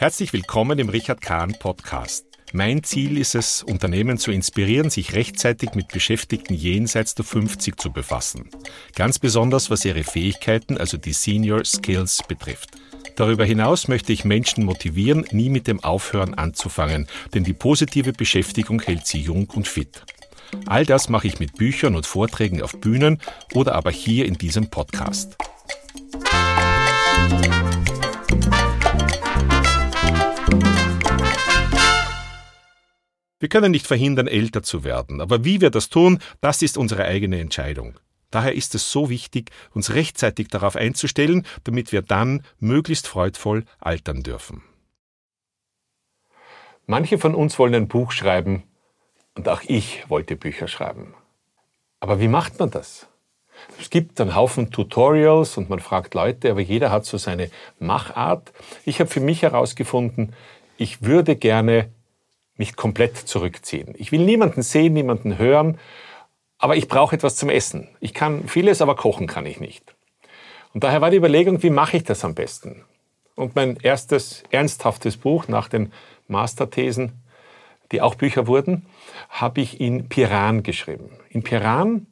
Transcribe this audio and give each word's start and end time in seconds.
Herzlich 0.00 0.32
willkommen 0.32 0.78
im 0.78 0.90
Richard 0.90 1.20
Kahn 1.20 1.56
Podcast. 1.58 2.24
Mein 2.52 2.84
Ziel 2.84 3.18
ist 3.18 3.34
es, 3.34 3.64
Unternehmen 3.64 4.16
zu 4.16 4.30
inspirieren, 4.30 4.90
sich 4.90 5.12
rechtzeitig 5.12 5.74
mit 5.74 5.88
Beschäftigten 5.88 6.54
jenseits 6.54 7.16
der 7.16 7.24
50 7.24 7.80
zu 7.80 7.90
befassen. 7.90 8.48
Ganz 8.94 9.18
besonders 9.18 9.70
was 9.70 9.84
ihre 9.84 10.04
Fähigkeiten, 10.04 10.78
also 10.78 10.98
die 10.98 11.12
Senior 11.12 11.64
Skills 11.64 12.22
betrifft. 12.28 12.70
Darüber 13.16 13.44
hinaus 13.44 13.88
möchte 13.88 14.12
ich 14.12 14.24
Menschen 14.24 14.64
motivieren, 14.64 15.26
nie 15.32 15.50
mit 15.50 15.66
dem 15.66 15.82
Aufhören 15.82 16.34
anzufangen, 16.34 17.08
denn 17.34 17.42
die 17.42 17.52
positive 17.52 18.12
Beschäftigung 18.12 18.80
hält 18.80 19.04
sie 19.04 19.18
jung 19.18 19.50
und 19.50 19.66
fit. 19.66 20.04
All 20.66 20.86
das 20.86 21.08
mache 21.08 21.26
ich 21.26 21.40
mit 21.40 21.56
Büchern 21.56 21.96
und 21.96 22.06
Vorträgen 22.06 22.62
auf 22.62 22.78
Bühnen 22.78 23.20
oder 23.52 23.74
aber 23.74 23.90
hier 23.90 24.26
in 24.26 24.34
diesem 24.34 24.70
Podcast. 24.70 25.36
Wir 33.40 33.48
können 33.48 33.70
nicht 33.70 33.86
verhindern, 33.86 34.26
älter 34.26 34.62
zu 34.62 34.82
werden, 34.82 35.20
aber 35.20 35.44
wie 35.44 35.60
wir 35.60 35.70
das 35.70 35.88
tun, 35.88 36.18
das 36.40 36.62
ist 36.62 36.76
unsere 36.76 37.04
eigene 37.04 37.40
Entscheidung. 37.40 37.98
Daher 38.30 38.54
ist 38.54 38.74
es 38.74 38.90
so 38.90 39.08
wichtig, 39.08 39.50
uns 39.72 39.94
rechtzeitig 39.94 40.48
darauf 40.48 40.76
einzustellen, 40.76 41.46
damit 41.64 41.92
wir 41.92 42.02
dann 42.02 42.44
möglichst 42.58 43.06
freudvoll 43.06 43.64
altern 43.78 44.22
dürfen. 44.22 44.62
Manche 46.86 47.18
von 47.18 47.34
uns 47.34 47.58
wollen 47.58 47.74
ein 47.74 47.88
Buch 47.88 48.12
schreiben 48.12 48.64
und 49.34 49.48
auch 49.48 49.62
ich 49.66 50.08
wollte 50.10 50.36
Bücher 50.36 50.68
schreiben. 50.68 51.14
Aber 52.00 52.20
wie 52.20 52.28
macht 52.28 52.58
man 52.58 52.70
das? 52.70 53.06
Es 53.80 53.90
gibt 53.90 54.20
einen 54.20 54.34
Haufen 54.34 54.70
Tutorials 54.70 55.56
und 55.56 55.68
man 55.68 55.80
fragt 55.80 56.14
Leute, 56.14 56.50
aber 56.50 56.60
jeder 56.60 56.90
hat 56.90 57.04
so 57.04 57.18
seine 57.18 57.50
Machart. 57.78 58.52
Ich 58.84 59.00
habe 59.00 59.10
für 59.10 59.20
mich 59.20 59.42
herausgefunden, 59.42 60.34
ich 60.76 61.02
würde 61.02 61.34
gerne 61.36 61.90
mich 62.58 62.76
komplett 62.76 63.16
zurückziehen. 63.16 63.94
Ich 63.96 64.12
will 64.12 64.24
niemanden 64.24 64.62
sehen, 64.62 64.92
niemanden 64.92 65.38
hören, 65.38 65.78
aber 66.58 66.76
ich 66.76 66.88
brauche 66.88 67.16
etwas 67.16 67.36
zum 67.36 67.48
Essen. 67.48 67.88
Ich 68.00 68.12
kann 68.12 68.48
vieles, 68.48 68.82
aber 68.82 68.96
kochen 68.96 69.26
kann 69.26 69.46
ich 69.46 69.60
nicht. 69.60 69.94
Und 70.74 70.84
daher 70.84 71.00
war 71.00 71.10
die 71.10 71.16
Überlegung, 71.16 71.62
wie 71.62 71.70
mache 71.70 71.96
ich 71.96 72.04
das 72.04 72.24
am 72.24 72.34
besten? 72.34 72.84
Und 73.36 73.54
mein 73.54 73.76
erstes 73.76 74.42
ernsthaftes 74.50 75.16
Buch 75.16 75.48
nach 75.48 75.68
den 75.68 75.92
Masterthesen, 76.26 77.12
die 77.92 78.02
auch 78.02 78.16
Bücher 78.16 78.46
wurden, 78.46 78.86
habe 79.30 79.60
ich 79.60 79.80
in 79.80 80.08
Piran 80.08 80.62
geschrieben. 80.62 81.10
In 81.30 81.42
Piran, 81.42 82.06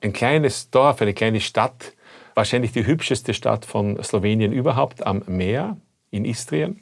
ein 0.00 0.12
kleines 0.12 0.70
Dorf, 0.70 1.02
eine 1.02 1.14
kleine 1.14 1.40
Stadt, 1.40 1.92
wahrscheinlich 2.34 2.72
die 2.72 2.86
hübscheste 2.86 3.34
Stadt 3.34 3.64
von 3.64 4.02
Slowenien 4.02 4.52
überhaupt 4.52 5.04
am 5.04 5.24
Meer 5.26 5.76
in 6.12 6.24
Istrien. 6.24 6.80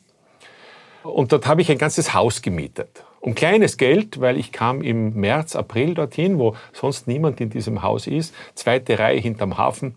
Und 1.07 1.33
dort 1.33 1.47
habe 1.47 1.63
ich 1.63 1.71
ein 1.71 1.79
ganzes 1.79 2.15
Haus 2.15 2.43
gemietet. 2.43 3.05
Um 3.21 3.35
kleines 3.35 3.77
Geld, 3.77 4.21
weil 4.21 4.37
ich 4.39 4.53
kam 4.53 4.83
im 4.83 5.15
März, 5.15 5.57
April 5.57 5.95
dorthin, 5.95 6.39
wo 6.39 6.55
sonst 6.73 7.09
niemand 7.09 7.41
in 7.41 7.51
diesem 7.51 7.83
Haus 7.83 8.07
ist. 8.07 8.35
Zweite 8.55 8.99
Reihe 8.99 9.19
hinterm 9.19 9.59
Hafen. 9.59 9.95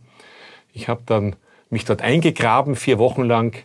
Ich 0.73 0.87
habe 0.87 1.01
dann 1.05 1.35
mich 1.69 1.85
dort 1.85 2.01
eingegraben, 2.01 2.75
vier 2.75 2.97
Wochen 2.99 3.23
lang. 3.23 3.63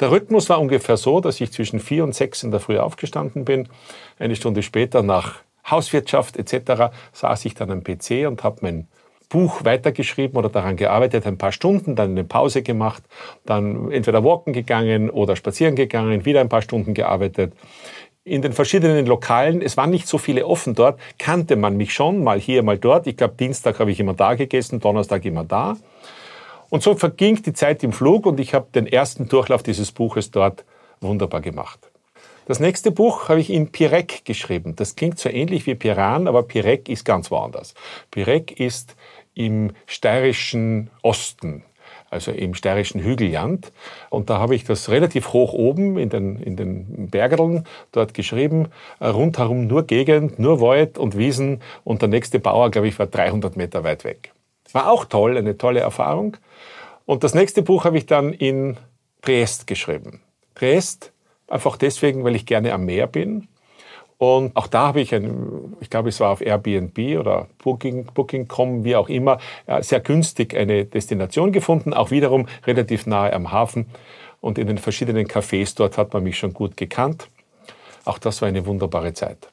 Der 0.00 0.10
Rhythmus 0.10 0.48
war 0.48 0.60
ungefähr 0.60 0.96
so, 0.96 1.20
dass 1.20 1.40
ich 1.40 1.52
zwischen 1.52 1.80
vier 1.80 2.04
und 2.04 2.14
sechs 2.14 2.42
in 2.42 2.50
der 2.50 2.60
Früh 2.60 2.78
aufgestanden 2.78 3.44
bin. 3.44 3.68
Eine 4.18 4.36
Stunde 4.36 4.62
später 4.62 5.02
nach 5.02 5.36
Hauswirtschaft 5.70 6.36
etc. 6.36 6.92
saß 7.12 7.44
ich 7.44 7.54
dann 7.54 7.70
am 7.70 7.84
PC 7.84 8.26
und 8.26 8.42
habe 8.42 8.58
mein 8.62 8.88
Buch 9.30 9.64
weitergeschrieben 9.64 10.36
oder 10.36 10.50
daran 10.50 10.76
gearbeitet, 10.76 11.26
ein 11.26 11.38
paar 11.38 11.52
Stunden, 11.52 11.96
dann 11.96 12.10
eine 12.10 12.24
Pause 12.24 12.62
gemacht, 12.62 13.02
dann 13.46 13.90
entweder 13.90 14.22
walken 14.22 14.52
gegangen 14.52 15.08
oder 15.08 15.36
spazieren 15.36 15.76
gegangen, 15.76 16.26
wieder 16.26 16.40
ein 16.42 16.50
paar 16.50 16.60
Stunden 16.60 16.92
gearbeitet. 16.92 17.54
In 18.24 18.42
den 18.42 18.52
verschiedenen 18.52 19.06
Lokalen, 19.06 19.62
es 19.62 19.78
waren 19.78 19.90
nicht 19.90 20.06
so 20.06 20.18
viele 20.18 20.46
offen 20.46 20.74
dort, 20.74 21.00
kannte 21.18 21.56
man 21.56 21.76
mich 21.76 21.94
schon, 21.94 22.22
mal 22.22 22.38
hier, 22.38 22.62
mal 22.62 22.76
dort. 22.76 23.06
Ich 23.06 23.16
glaube, 23.16 23.34
Dienstag 23.38 23.78
habe 23.78 23.90
ich 23.90 24.00
immer 24.00 24.14
da 24.14 24.34
gegessen, 24.34 24.80
Donnerstag 24.80 25.24
immer 25.24 25.44
da. 25.44 25.76
Und 26.68 26.82
so 26.82 26.94
verging 26.96 27.40
die 27.42 27.52
Zeit 27.52 27.82
im 27.82 27.92
Flug 27.92 28.26
und 28.26 28.38
ich 28.40 28.52
habe 28.52 28.66
den 28.74 28.86
ersten 28.86 29.28
Durchlauf 29.28 29.62
dieses 29.62 29.92
Buches 29.92 30.30
dort 30.30 30.64
wunderbar 31.00 31.40
gemacht. 31.40 31.90
Das 32.50 32.58
nächste 32.58 32.90
Buch 32.90 33.28
habe 33.28 33.38
ich 33.38 33.48
in 33.48 33.70
Pirek 33.70 34.24
geschrieben. 34.24 34.74
Das 34.74 34.96
klingt 34.96 35.20
so 35.20 35.28
ähnlich 35.28 35.66
wie 35.66 35.76
Piran, 35.76 36.26
aber 36.26 36.42
Pirek 36.42 36.88
ist 36.88 37.04
ganz 37.04 37.30
woanders. 37.30 37.74
Pirek 38.10 38.58
ist 38.58 38.96
im 39.34 39.72
steirischen 39.86 40.90
Osten, 41.02 41.64
also 42.10 42.32
im 42.32 42.54
steirischen 42.54 43.02
Hügelland. 43.02 43.72
Und 44.10 44.30
da 44.30 44.38
habe 44.38 44.54
ich 44.54 44.64
das 44.64 44.88
relativ 44.88 45.32
hoch 45.32 45.52
oben 45.52 45.98
in 45.98 46.08
den, 46.08 46.36
in 46.36 46.56
den 46.56 47.08
Bergeln 47.10 47.64
dort 47.92 48.14
geschrieben. 48.14 48.68
Äh, 48.98 49.08
rundherum 49.08 49.66
nur 49.66 49.84
Gegend, 49.84 50.38
nur 50.38 50.60
Wald 50.60 50.98
und 50.98 51.16
Wiesen. 51.16 51.62
Und 51.84 52.02
der 52.02 52.08
nächste 52.08 52.38
Bauer, 52.38 52.70
glaube 52.70 52.88
ich, 52.88 52.98
war 52.98 53.06
300 53.06 53.56
Meter 53.56 53.84
weit 53.84 54.04
weg. 54.04 54.32
War 54.72 54.90
auch 54.90 55.04
toll, 55.04 55.36
eine 55.36 55.58
tolle 55.58 55.80
Erfahrung. 55.80 56.36
Und 57.06 57.24
das 57.24 57.34
nächste 57.34 57.62
Buch 57.62 57.84
habe 57.84 57.98
ich 57.98 58.06
dann 58.06 58.32
in 58.32 58.76
Triest 59.22 59.66
geschrieben. 59.66 60.20
Triest 60.54 61.12
einfach 61.48 61.76
deswegen, 61.76 62.24
weil 62.24 62.36
ich 62.36 62.46
gerne 62.46 62.72
am 62.72 62.84
Meer 62.84 63.06
bin 63.06 63.48
und 64.20 64.54
auch 64.54 64.66
da 64.66 64.88
habe 64.88 65.00
ich, 65.00 65.14
ein, 65.14 65.76
ich 65.80 65.88
glaube, 65.88 66.10
es 66.10 66.20
war 66.20 66.28
auf 66.28 66.42
Airbnb 66.42 67.18
oder 67.18 67.48
Booking, 67.64 68.04
Booking.com, 68.12 68.84
wie 68.84 68.94
auch 68.94 69.08
immer, 69.08 69.38
sehr 69.80 70.00
günstig 70.00 70.54
eine 70.54 70.84
Destination 70.84 71.52
gefunden, 71.52 71.94
auch 71.94 72.10
wiederum 72.10 72.46
relativ 72.66 73.06
nahe 73.06 73.32
am 73.32 73.50
Hafen. 73.50 73.86
Und 74.42 74.58
in 74.58 74.66
den 74.66 74.76
verschiedenen 74.76 75.26
Cafés 75.26 75.74
dort 75.74 75.96
hat 75.96 76.12
man 76.12 76.22
mich 76.22 76.36
schon 76.36 76.52
gut 76.52 76.76
gekannt. 76.76 77.30
Auch 78.04 78.18
das 78.18 78.42
war 78.42 78.48
eine 78.48 78.66
wunderbare 78.66 79.14
Zeit. 79.14 79.48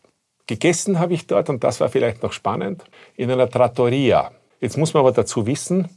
Gegessen 0.47 0.99
habe 0.99 1.13
ich 1.13 1.27
dort, 1.27 1.47
und 1.47 1.63
das 1.63 1.79
war 1.79 1.87
vielleicht 1.87 2.21
noch 2.21 2.33
spannend, 2.33 2.83
in 3.15 3.31
einer 3.31 3.49
Trattoria. 3.49 4.31
Jetzt 4.59 4.77
muss 4.77 4.93
man 4.93 4.99
aber 4.99 5.13
dazu 5.13 5.47
wissen, 5.47 5.87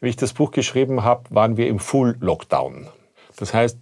wie 0.00 0.08
ich 0.08 0.16
das 0.16 0.32
Buch 0.32 0.52
geschrieben 0.52 1.04
habe, 1.04 1.24
waren 1.34 1.58
wir 1.58 1.68
im 1.68 1.78
Full 1.78 2.16
Lockdown. 2.20 2.88
Das 3.36 3.52
heißt, 3.52 3.76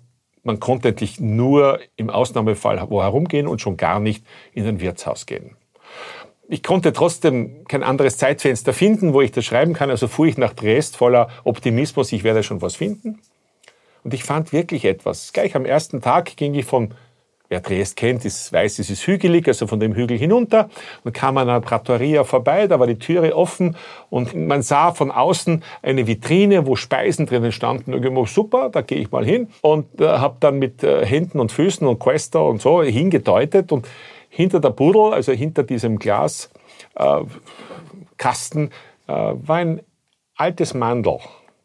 man 0.44 0.60
konnte 0.60 0.88
endlich 0.88 1.18
nur 1.18 1.80
im 1.96 2.10
Ausnahmefall 2.10 2.84
wo 2.88 3.02
herumgehen 3.02 3.48
und 3.48 3.60
schon 3.60 3.76
gar 3.76 3.98
nicht 3.98 4.24
in 4.52 4.66
ein 4.66 4.80
Wirtshaus 4.80 5.26
gehen. 5.26 5.56
Ich 6.48 6.62
konnte 6.62 6.92
trotzdem 6.92 7.64
kein 7.66 7.82
anderes 7.82 8.18
Zeitfenster 8.18 8.74
finden, 8.74 9.14
wo 9.14 9.22
ich 9.22 9.32
das 9.32 9.46
schreiben 9.46 9.72
kann. 9.72 9.90
Also 9.90 10.08
fuhr 10.08 10.26
ich 10.26 10.36
nach 10.36 10.52
Dresd 10.52 10.96
voller 10.96 11.28
Optimismus, 11.44 12.12
ich 12.12 12.22
werde 12.22 12.42
schon 12.42 12.60
was 12.60 12.76
finden. 12.76 13.20
Und 14.04 14.12
ich 14.12 14.24
fand 14.24 14.52
wirklich 14.52 14.84
etwas. 14.84 15.32
Gleich 15.32 15.56
am 15.56 15.64
ersten 15.64 16.02
Tag 16.02 16.36
ging 16.36 16.54
ich 16.54 16.66
von 16.66 16.92
Wer 17.54 17.62
Triest 17.62 17.94
kennt, 17.94 18.24
ist, 18.24 18.52
weiß, 18.52 18.80
es 18.80 18.90
ist 18.90 19.06
hügelig, 19.06 19.46
also 19.46 19.68
von 19.68 19.78
dem 19.78 19.94
Hügel 19.94 20.18
hinunter. 20.18 20.68
Dann 21.04 21.12
kam 21.12 21.36
man 21.36 21.48
an 21.48 21.60
der 21.60 21.68
Trattoria 21.68 22.24
vorbei, 22.24 22.66
da 22.66 22.80
war 22.80 22.88
die 22.88 22.98
Türe 22.98 23.36
offen 23.36 23.76
und 24.10 24.34
man 24.34 24.60
sah 24.62 24.90
von 24.90 25.12
außen 25.12 25.62
eine 25.80 26.08
Vitrine, 26.08 26.66
wo 26.66 26.74
Speisen 26.74 27.26
drinnen 27.26 27.52
standen. 27.52 27.92
Irgendwo 27.92 28.26
super, 28.26 28.70
da 28.70 28.80
gehe 28.80 28.98
ich 28.98 29.12
mal 29.12 29.24
hin 29.24 29.46
und 29.60 30.00
äh, 30.00 30.04
habe 30.04 30.38
dann 30.40 30.58
mit 30.58 30.82
äh, 30.82 31.06
Händen 31.06 31.38
und 31.38 31.52
Füßen 31.52 31.86
und 31.86 32.00
Questa 32.00 32.40
und 32.40 32.60
so 32.60 32.82
hingedeutet 32.82 33.70
und 33.70 33.86
hinter 34.30 34.58
der 34.58 34.70
Pudel, 34.70 35.14
also 35.14 35.30
hinter 35.30 35.62
diesem 35.62 36.00
Glaskasten, 36.00 36.50
äh, 39.06 39.12
äh, 39.12 39.34
war 39.46 39.56
ein 39.58 39.80
altes 40.34 40.74
Mandel 40.74 41.20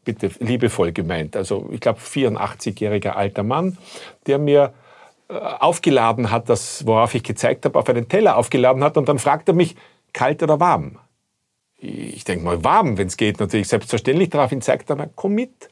bitte 0.05 0.29
liebevoll 0.39 0.91
gemeint, 0.91 1.35
also 1.35 1.67
ich 1.71 1.79
glaube 1.79 1.99
84-jähriger 1.99 3.13
alter 3.13 3.41
Mann, 3.41 3.79
der 4.27 4.37
mir 4.37 4.71
aufgeladen 5.29 6.31
hat, 6.31 6.49
das, 6.49 6.85
worauf 6.87 7.13
ich 7.13 7.23
gezeigt 7.23 7.65
habe, 7.65 7.77
auf 7.77 7.87
einen 7.87 8.09
Teller 8.09 8.37
aufgeladen 8.37 8.83
hat 8.83 8.97
und 8.97 9.07
dann 9.07 9.19
fragt 9.19 9.47
er 9.47 9.53
mich, 9.53 9.75
kalt 10.11 10.41
oder 10.41 10.59
warm? 10.59 10.97
Ich 11.77 12.25
denke 12.25 12.43
mal, 12.43 12.63
warm, 12.63 12.97
wenn 12.97 13.07
es 13.07 13.15
geht, 13.15 13.39
natürlich 13.39 13.67
selbstverständlich. 13.69 14.29
Daraufhin 14.29 14.61
zeigt 14.61 14.89
er 14.89 14.97
mir, 14.97 15.09
komm 15.15 15.33
mit. 15.33 15.69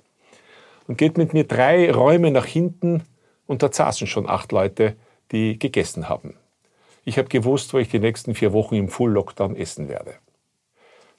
Und 0.88 0.98
geht 0.98 1.18
mit 1.18 1.34
mir 1.34 1.46
drei 1.46 1.92
Räume 1.92 2.32
nach 2.32 2.46
hinten 2.46 3.04
und 3.46 3.62
dort 3.62 3.76
saßen 3.76 4.08
schon 4.08 4.30
acht 4.30 4.54
Leute, 4.54 4.96
die 5.32 5.60
gegessen 5.60 6.08
haben. 6.08 6.36
Ich 7.04 7.18
habe 7.18 7.28
gewusst, 7.28 7.74
wo 7.74 7.78
ich 7.78 7.90
die 7.90 8.00
nächsten 8.00 8.36
vier 8.36 8.54
Wochen 8.54 8.76
im 8.76 8.88
Full-Lockdown 8.88 9.58
essen 9.58 9.90
werde. 9.90 10.16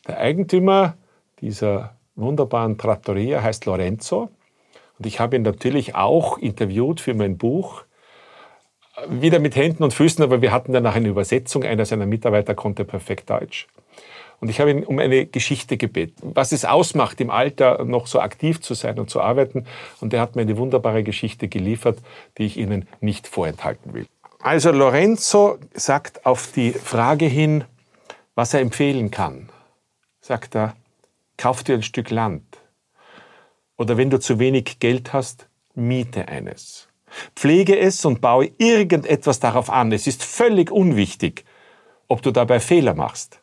Der 0.06 0.19
Eigentümer 0.19 0.96
dieser 1.40 1.96
wunderbaren 2.14 2.79
Trattoria 2.79 3.43
heißt 3.43 3.67
Lorenzo 3.67 4.31
und 4.99 5.06
ich 5.06 5.20
habe 5.20 5.37
ihn 5.37 5.43
natürlich 5.43 5.94
auch 5.94 6.38
interviewt 6.38 7.00
für 7.00 7.12
mein 7.12 7.37
Buch 7.37 7.85
wieder 9.09 9.39
mit 9.39 9.56
Händen 9.56 9.83
und 9.85 9.95
Füßen, 9.95 10.23
aber 10.23 10.43
wir 10.43 10.53
hatten 10.53 10.73
danach 10.73 10.97
eine 10.97 11.09
Übersetzung. 11.09 11.65
Einer 11.65 11.85
seiner 11.85 12.06
Mitarbeiter 12.06 12.55
konnte 12.55 12.85
perfekt 12.85 13.31
Deutsch. 13.31 13.67
Und 14.41 14.49
ich 14.49 14.61
habe 14.61 14.71
ihn 14.71 14.85
um 14.85 14.99
eine 14.99 15.27
Geschichte 15.27 15.77
gebeten, 15.77 16.31
was 16.35 16.53
es 16.53 16.65
ausmacht, 16.65 17.21
im 17.21 17.31
Alter 17.31 17.85
noch 17.85 18.06
so 18.06 18.21
aktiv 18.21 18.61
zu 18.61 18.75
sein 18.75 18.99
und 18.99 19.11
zu 19.11 19.21
arbeiten. 19.21 19.67
Und 20.00 20.15
er 20.15 20.21
hat 20.21 20.37
mir 20.37 20.43
eine 20.43 20.56
wunderbare 20.56 21.03
Geschichte 21.03 21.49
geliefert, 21.49 21.99
die 22.39 22.45
ich 22.45 22.56
Ihnen 22.56 22.87
nicht 23.00 23.27
vorenthalten 23.27 23.95
will. 23.95 24.06
Also 24.41 24.71
Lorenzo 24.71 25.59
sagt 25.75 26.25
auf 26.25 26.53
die 26.53 26.71
Frage 26.71 27.27
hin, 27.27 27.65
was 28.37 28.55
er 28.55 28.61
empfehlen 28.61 29.11
kann, 29.11 29.49
sagt 30.21 30.55
er, 30.55 30.77
kauf 31.37 31.65
dir 31.65 31.75
ein 31.75 31.83
Stück 31.83 32.11
Land. 32.11 32.45
Oder 33.77 33.97
wenn 33.97 34.11
du 34.11 34.21
zu 34.21 34.39
wenig 34.39 34.79
Geld 34.79 35.12
hast, 35.12 35.49
miete 35.75 36.29
eines. 36.29 36.89
Pflege 37.34 37.78
es 37.78 38.05
und 38.05 38.20
baue 38.20 38.50
irgendetwas 38.58 39.40
darauf 39.40 39.70
an. 39.70 39.93
Es 39.93 40.06
ist 40.06 40.22
völlig 40.22 40.70
unwichtig, 40.70 41.44
ob 42.08 42.22
du 42.22 42.31
dabei 42.31 42.60
Fehler 42.60 42.94
machst 42.94 43.40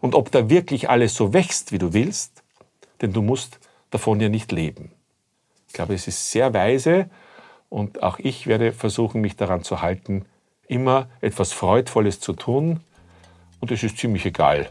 und 0.00 0.14
ob 0.14 0.30
da 0.30 0.50
wirklich 0.50 0.90
alles 0.90 1.14
so 1.14 1.32
wächst, 1.32 1.72
wie 1.72 1.78
du 1.78 1.92
willst, 1.92 2.42
denn 3.00 3.12
du 3.12 3.22
musst 3.22 3.58
davon 3.90 4.20
ja 4.20 4.28
nicht 4.28 4.52
leben. 4.52 4.92
Ich 5.66 5.74
glaube, 5.74 5.94
es 5.94 6.08
ist 6.08 6.30
sehr 6.30 6.54
weise 6.54 7.08
und 7.68 8.02
auch 8.02 8.18
ich 8.18 8.46
werde 8.46 8.72
versuchen, 8.72 9.20
mich 9.20 9.36
daran 9.36 9.62
zu 9.62 9.82
halten, 9.82 10.24
immer 10.66 11.08
etwas 11.20 11.52
Freudvolles 11.52 12.20
zu 12.20 12.32
tun 12.32 12.80
und 13.60 13.70
es 13.70 13.82
ist 13.82 13.98
ziemlich 13.98 14.26
egal, 14.26 14.70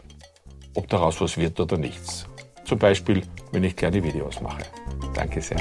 ob 0.74 0.88
daraus 0.88 1.20
was 1.20 1.36
wird 1.36 1.58
oder 1.60 1.76
nichts. 1.76 2.26
Zum 2.64 2.78
Beispiel, 2.78 3.22
wenn 3.52 3.64
ich 3.64 3.76
kleine 3.76 4.02
Videos 4.02 4.40
mache. 4.40 4.62
Danke 5.14 5.40
sehr. 5.40 5.58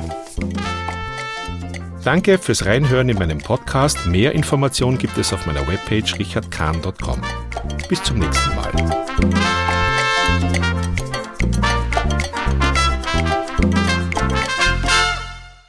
Danke 2.04 2.38
fürs 2.38 2.66
Reinhören 2.66 3.10
in 3.10 3.18
meinem 3.18 3.40
Podcast. 3.40 4.06
Mehr 4.06 4.32
Informationen 4.34 4.98
gibt 4.98 5.18
es 5.18 5.34
auf 5.34 5.46
meiner 5.46 5.68
Webpage 5.68 6.18
richardkahn.com. 6.18 7.22
Bis 7.90 8.02
zum 8.04 8.20
nächsten 8.20 8.56
Mal. 8.56 8.72